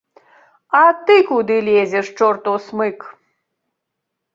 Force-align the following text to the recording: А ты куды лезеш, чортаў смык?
А 0.79 0.81
ты 1.09 1.15
куды 1.29 1.55
лезеш, 1.69 2.07
чортаў 2.17 2.55
смык? 2.67 3.11